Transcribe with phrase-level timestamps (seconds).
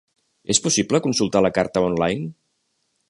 [0.53, 2.29] És possible consultar la carta online?